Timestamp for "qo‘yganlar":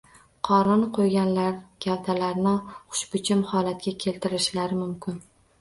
0.97-1.51